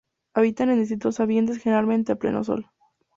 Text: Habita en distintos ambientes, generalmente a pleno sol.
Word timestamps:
Habita 0.33 0.63
en 0.63 0.79
distintos 0.79 1.19
ambientes, 1.19 1.59
generalmente 1.61 2.11
a 2.11 2.15
pleno 2.15 2.43
sol. 2.43 2.65